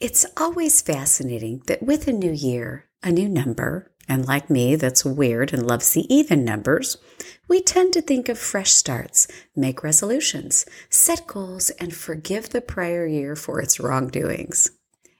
It's 0.00 0.26
always 0.36 0.80
fascinating 0.80 1.62
that 1.66 1.82
with 1.82 2.08
a 2.08 2.12
new 2.12 2.32
year, 2.32 2.86
a 3.02 3.10
new 3.12 3.28
number, 3.28 3.90
and 4.08 4.26
like 4.26 4.50
me, 4.50 4.76
that's 4.76 5.04
weird 5.04 5.52
and 5.52 5.66
loves 5.66 5.92
the 5.92 6.12
even 6.12 6.44
numbers, 6.44 6.96
we 7.48 7.62
tend 7.62 7.92
to 7.92 8.02
think 8.02 8.28
of 8.28 8.38
fresh 8.38 8.72
starts, 8.72 9.28
make 9.54 9.82
resolutions, 9.82 10.66
set 10.90 11.26
goals, 11.26 11.70
and 11.70 11.94
forgive 11.94 12.50
the 12.50 12.60
prior 12.60 13.06
year 13.06 13.36
for 13.36 13.60
its 13.60 13.78
wrongdoings. 13.78 14.70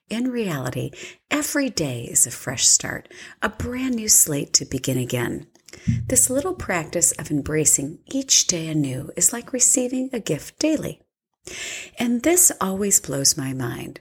In 0.09 0.30
reality, 0.30 0.91
every 1.30 1.70
day 1.70 2.02
is 2.02 2.27
a 2.27 2.30
fresh 2.30 2.66
start, 2.66 3.09
a 3.41 3.48
brand 3.48 3.95
new 3.95 4.09
slate 4.09 4.52
to 4.55 4.64
begin 4.64 4.98
again. 4.98 5.47
This 6.06 6.28
little 6.28 6.55
practice 6.55 7.12
of 7.12 7.30
embracing 7.30 7.98
each 8.06 8.47
day 8.47 8.69
anew 8.69 9.11
is 9.16 9.33
like 9.33 9.52
receiving 9.52 10.11
a 10.12 10.20
gift 10.20 10.59
daily. 10.59 11.00
And 11.98 12.22
this 12.22 12.52
always 12.61 13.00
blows 13.00 13.36
my 13.36 13.52
mind. 13.52 14.00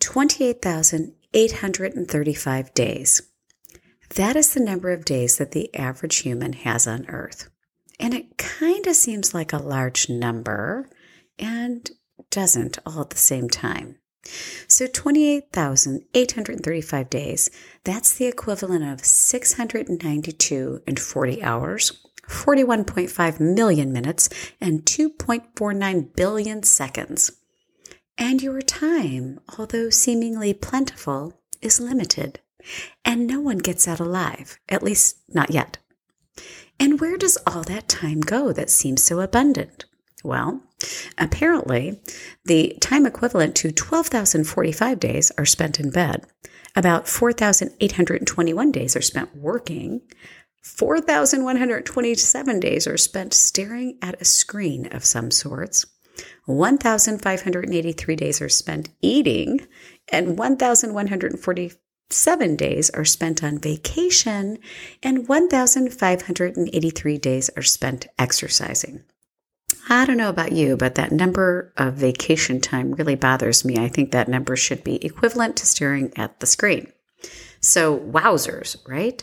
28,835 0.00 2.74
days. 2.74 3.22
That 4.16 4.34
is 4.36 4.54
the 4.54 4.60
number 4.60 4.90
of 4.90 5.04
days 5.04 5.38
that 5.38 5.52
the 5.52 5.72
average 5.74 6.18
human 6.18 6.52
has 6.54 6.86
on 6.86 7.06
Earth. 7.08 7.48
And 8.00 8.14
it 8.14 8.38
kind 8.38 8.86
of 8.86 8.96
seems 8.96 9.34
like 9.34 9.52
a 9.52 9.58
large 9.58 10.08
number 10.08 10.88
and 11.38 11.90
doesn't 12.30 12.78
all 12.84 13.02
at 13.02 13.10
the 13.10 13.18
same 13.18 13.48
time. 13.48 13.96
So 14.66 14.86
28,835 14.86 17.10
days, 17.10 17.50
that's 17.84 18.14
the 18.14 18.26
equivalent 18.26 18.84
of 18.84 19.04
692 19.04 20.80
and 20.86 20.98
40 20.98 21.42
hours, 21.42 22.06
41.5 22.28 23.40
million 23.40 23.92
minutes, 23.92 24.30
and 24.60 24.84
2.49 24.84 26.14
billion 26.14 26.62
seconds. 26.62 27.32
And 28.20 28.42
your 28.42 28.60
time, 28.60 29.40
although 29.58 29.88
seemingly 29.88 30.52
plentiful, 30.52 31.40
is 31.62 31.80
limited. 31.80 32.38
And 33.02 33.26
no 33.26 33.40
one 33.40 33.56
gets 33.56 33.88
out 33.88 33.98
alive, 33.98 34.58
at 34.68 34.82
least 34.82 35.16
not 35.26 35.50
yet. 35.50 35.78
And 36.78 37.00
where 37.00 37.16
does 37.16 37.38
all 37.46 37.62
that 37.62 37.88
time 37.88 38.20
go 38.20 38.52
that 38.52 38.68
seems 38.68 39.02
so 39.02 39.20
abundant? 39.20 39.86
Well, 40.22 40.62
apparently, 41.16 41.98
the 42.44 42.76
time 42.80 43.06
equivalent 43.06 43.54
to 43.56 43.72
12,045 43.72 45.00
days 45.00 45.32
are 45.38 45.46
spent 45.46 45.80
in 45.80 45.88
bed. 45.90 46.26
About 46.76 47.08
4,821 47.08 48.70
days 48.70 48.96
are 48.96 49.02
spent 49.02 49.34
working. 49.34 50.02
4,127 50.62 52.60
days 52.60 52.86
are 52.86 52.98
spent 52.98 53.32
staring 53.32 53.96
at 54.02 54.20
a 54.20 54.26
screen 54.26 54.92
of 54.92 55.06
some 55.06 55.30
sorts. 55.30 55.86
1,583 56.46 58.16
days 58.16 58.40
are 58.40 58.48
spent 58.48 58.88
eating, 59.00 59.66
and 60.12 60.38
1,147 60.38 62.56
days 62.56 62.90
are 62.90 63.04
spent 63.04 63.44
on 63.44 63.58
vacation, 63.58 64.58
and 65.02 65.28
1,583 65.28 67.18
days 67.18 67.50
are 67.56 67.62
spent 67.62 68.06
exercising. 68.18 69.02
I 69.88 70.04
don't 70.04 70.16
know 70.16 70.28
about 70.28 70.52
you, 70.52 70.76
but 70.76 70.96
that 70.96 71.12
number 71.12 71.72
of 71.76 71.94
vacation 71.94 72.60
time 72.60 72.92
really 72.92 73.16
bothers 73.16 73.64
me. 73.64 73.78
I 73.78 73.88
think 73.88 74.12
that 74.12 74.28
number 74.28 74.56
should 74.56 74.84
be 74.84 75.04
equivalent 75.04 75.56
to 75.56 75.66
staring 75.66 76.12
at 76.16 76.38
the 76.40 76.46
screen. 76.46 76.92
So, 77.60 77.98
wowzers, 77.98 78.76
right? 78.88 79.22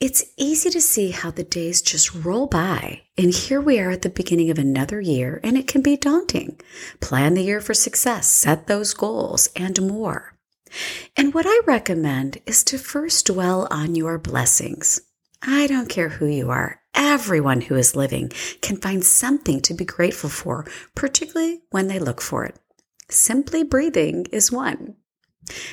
It's 0.00 0.24
easy 0.36 0.70
to 0.70 0.80
see 0.80 1.10
how 1.10 1.32
the 1.32 1.42
days 1.42 1.82
just 1.82 2.14
roll 2.14 2.46
by, 2.46 3.02
and 3.16 3.34
here 3.34 3.60
we 3.60 3.80
are 3.80 3.90
at 3.90 4.02
the 4.02 4.08
beginning 4.08 4.48
of 4.48 4.56
another 4.56 5.00
year, 5.00 5.40
and 5.42 5.58
it 5.58 5.66
can 5.66 5.82
be 5.82 5.96
daunting. 5.96 6.60
Plan 7.00 7.34
the 7.34 7.42
year 7.42 7.60
for 7.60 7.74
success, 7.74 8.28
set 8.28 8.68
those 8.68 8.94
goals, 8.94 9.48
and 9.56 9.82
more. 9.82 10.38
And 11.16 11.34
what 11.34 11.46
I 11.48 11.62
recommend 11.66 12.38
is 12.46 12.62
to 12.64 12.78
first 12.78 13.26
dwell 13.26 13.66
on 13.72 13.96
your 13.96 14.18
blessings. 14.18 15.00
I 15.42 15.66
don't 15.66 15.88
care 15.88 16.10
who 16.10 16.26
you 16.26 16.48
are, 16.48 16.80
everyone 16.94 17.62
who 17.62 17.74
is 17.74 17.96
living 17.96 18.30
can 18.62 18.76
find 18.76 19.04
something 19.04 19.60
to 19.62 19.74
be 19.74 19.84
grateful 19.84 20.30
for, 20.30 20.64
particularly 20.94 21.62
when 21.70 21.88
they 21.88 21.98
look 21.98 22.20
for 22.20 22.44
it. 22.44 22.56
Simply 23.10 23.64
breathing 23.64 24.26
is 24.30 24.52
one. 24.52 24.94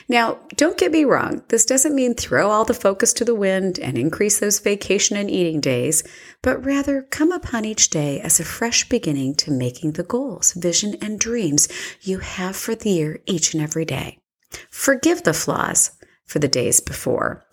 Now, 0.08 0.40
don't 0.56 0.78
get 0.78 0.92
me 0.92 1.04
wrong, 1.04 1.44
this 1.50 1.66
doesn't 1.66 1.96
mean 1.96 2.14
throw 2.14 2.50
all 2.50 2.66
the 2.66 2.74
focus 2.74 3.12
to 3.14 3.26
the 3.26 3.36
wind 3.36 3.80
and 3.80 3.98
increase 3.98 4.40
those 4.40 4.60
vacation 4.60 5.18
and 5.18 5.30
eating 5.30 5.60
days, 5.60 6.04
but 6.42 6.64
rather 6.64 7.02
come 7.02 7.32
upon 7.32 7.66
each 7.66 7.90
day 7.90 8.20
as 8.22 8.40
a 8.40 8.46
fresh 8.46 8.88
beginning 8.88 9.36
to 9.36 9.52
making 9.52 9.94
the 9.94 10.04
goals, 10.04 10.54
vision, 10.54 10.96
and 11.02 11.20
dreams 11.20 11.68
you 12.02 12.20
have 12.20 12.56
for 12.56 12.76
the 12.76 12.90
year 12.90 13.20
each 13.26 13.54
and 13.54 13.64
every 13.64 13.86
day. 13.86 14.20
Forgive 14.70 15.24
the 15.24 15.34
flaws 15.34 15.92
for 16.26 16.40
the 16.40 16.48
days 16.48 16.80
before, 16.80 17.44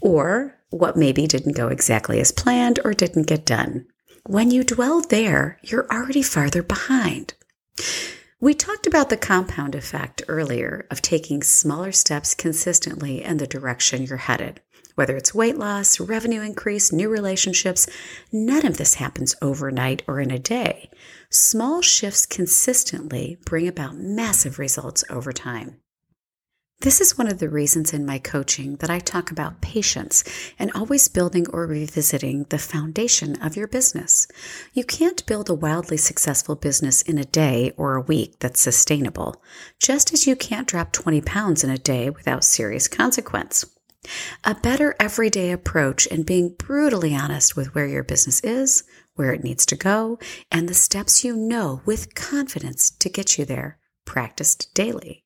or 0.00 0.58
what 0.70 0.96
maybe 0.96 1.26
didn't 1.26 1.56
go 1.56 1.68
exactly 1.68 2.20
as 2.20 2.32
planned 2.32 2.78
or 2.84 2.92
didn't 2.92 3.26
get 3.26 3.44
done. 3.44 3.86
When 4.26 4.50
you 4.50 4.62
dwell 4.62 5.00
there, 5.00 5.58
you're 5.62 5.90
already 5.90 6.22
farther 6.22 6.62
behind. 6.62 7.34
We 8.42 8.54
talked 8.54 8.88
about 8.88 9.08
the 9.08 9.16
compound 9.16 9.76
effect 9.76 10.24
earlier 10.26 10.84
of 10.90 11.00
taking 11.00 11.44
smaller 11.44 11.92
steps 11.92 12.34
consistently 12.34 13.22
in 13.22 13.36
the 13.36 13.46
direction 13.46 14.02
you're 14.02 14.16
headed. 14.16 14.60
Whether 14.96 15.16
it's 15.16 15.32
weight 15.32 15.56
loss, 15.56 16.00
revenue 16.00 16.40
increase, 16.40 16.90
new 16.90 17.08
relationships, 17.08 17.88
none 18.32 18.66
of 18.66 18.78
this 18.78 18.94
happens 18.94 19.36
overnight 19.40 20.02
or 20.08 20.18
in 20.18 20.32
a 20.32 20.40
day. 20.40 20.90
Small 21.30 21.82
shifts 21.82 22.26
consistently 22.26 23.38
bring 23.44 23.68
about 23.68 23.96
massive 23.96 24.58
results 24.58 25.04
over 25.08 25.32
time. 25.32 25.76
This 26.82 27.00
is 27.00 27.16
one 27.16 27.28
of 27.28 27.38
the 27.38 27.48
reasons 27.48 27.92
in 27.92 28.04
my 28.04 28.18
coaching 28.18 28.74
that 28.78 28.90
I 28.90 28.98
talk 28.98 29.30
about 29.30 29.60
patience 29.60 30.24
and 30.58 30.72
always 30.72 31.06
building 31.06 31.46
or 31.50 31.64
revisiting 31.64 32.42
the 32.48 32.58
foundation 32.58 33.40
of 33.40 33.54
your 33.54 33.68
business. 33.68 34.26
You 34.72 34.82
can't 34.82 35.24
build 35.24 35.48
a 35.48 35.54
wildly 35.54 35.96
successful 35.96 36.56
business 36.56 37.00
in 37.00 37.18
a 37.18 37.24
day 37.24 37.72
or 37.76 37.94
a 37.94 38.00
week 38.00 38.40
that's 38.40 38.60
sustainable, 38.60 39.40
just 39.78 40.12
as 40.12 40.26
you 40.26 40.34
can't 40.34 40.66
drop 40.66 40.90
20 40.90 41.20
pounds 41.20 41.62
in 41.62 41.70
a 41.70 41.78
day 41.78 42.10
without 42.10 42.42
serious 42.42 42.88
consequence. 42.88 43.64
A 44.42 44.56
better 44.56 44.96
everyday 44.98 45.52
approach 45.52 46.08
and 46.10 46.26
being 46.26 46.56
brutally 46.58 47.14
honest 47.14 47.54
with 47.54 47.76
where 47.76 47.86
your 47.86 48.02
business 48.02 48.40
is, 48.40 48.82
where 49.14 49.32
it 49.32 49.44
needs 49.44 49.64
to 49.66 49.76
go, 49.76 50.18
and 50.50 50.68
the 50.68 50.74
steps 50.74 51.22
you 51.22 51.36
know 51.36 51.80
with 51.86 52.16
confidence 52.16 52.90
to 52.90 53.08
get 53.08 53.38
you 53.38 53.44
there, 53.44 53.78
practiced 54.04 54.74
daily. 54.74 55.22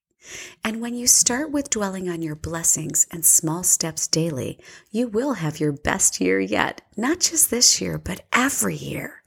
And 0.64 0.80
when 0.80 0.94
you 0.94 1.06
start 1.06 1.50
with 1.50 1.70
dwelling 1.70 2.08
on 2.08 2.22
your 2.22 2.34
blessings 2.34 3.06
and 3.10 3.24
small 3.24 3.62
steps 3.62 4.08
daily, 4.08 4.58
you 4.90 5.08
will 5.08 5.34
have 5.34 5.60
your 5.60 5.72
best 5.72 6.20
year 6.20 6.40
yet, 6.40 6.82
not 6.96 7.20
just 7.20 7.50
this 7.50 7.80
year, 7.80 7.98
but 7.98 8.22
every 8.32 8.76
year. 8.76 9.22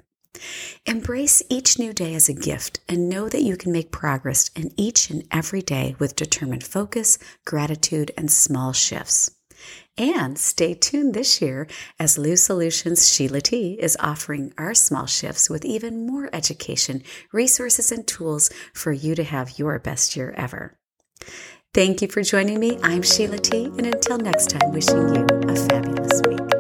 Embrace 0.85 1.41
each 1.49 1.79
new 1.79 1.93
day 1.93 2.13
as 2.13 2.29
a 2.29 2.33
gift 2.33 2.79
and 2.87 3.09
know 3.09 3.27
that 3.29 3.43
you 3.43 3.57
can 3.57 3.71
make 3.71 3.91
progress 3.91 4.49
in 4.55 4.71
each 4.77 5.09
and 5.09 5.23
every 5.31 5.61
day 5.61 5.95
with 5.99 6.15
determined 6.15 6.63
focus, 6.63 7.17
gratitude, 7.45 8.11
and 8.17 8.31
small 8.31 8.73
shifts. 8.73 9.31
And 9.97 10.37
stay 10.37 10.73
tuned 10.73 11.13
this 11.13 11.41
year 11.41 11.67
as 11.99 12.17
Lou 12.17 12.37
Solutions 12.37 13.11
Sheila 13.11 13.41
T 13.41 13.77
is 13.79 13.97
offering 13.99 14.53
our 14.57 14.73
small 14.73 15.05
shifts 15.05 15.49
with 15.49 15.65
even 15.65 16.07
more 16.07 16.29
education, 16.31 17.03
resources, 17.33 17.91
and 17.91 18.07
tools 18.07 18.49
for 18.73 18.93
you 18.93 19.15
to 19.15 19.23
have 19.23 19.59
your 19.59 19.77
best 19.77 20.15
year 20.15 20.33
ever. 20.37 20.78
Thank 21.73 22.01
you 22.01 22.07
for 22.07 22.23
joining 22.23 22.59
me. 22.59 22.77
I'm 22.83 23.01
Sheila 23.01 23.37
T. 23.37 23.65
And 23.65 23.85
until 23.85 24.17
next 24.17 24.49
time, 24.49 24.71
wishing 24.71 25.15
you 25.15 25.25
a 25.47 25.55
fabulous 25.55 26.21
week. 26.27 26.58